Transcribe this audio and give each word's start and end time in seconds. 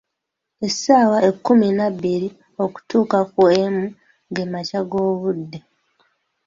Essaawa 0.67 1.17
ekkumi 1.29 1.67
nabbiri 1.77 2.27
okutuuka 2.63 3.19
ku 3.33 3.41
emu, 3.63 3.85
ge 4.33 4.43
makya 4.51 4.81
g'obudde. 4.89 5.59